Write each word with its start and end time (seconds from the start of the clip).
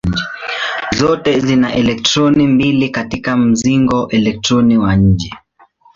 Zote 0.99 1.39
zina 1.39 1.73
elektroni 1.73 2.47
mbili 2.47 2.89
katika 2.89 3.37
mzingo 3.37 4.07
elektroni 4.09 4.77
wa 4.77 4.95
nje. 4.95 5.31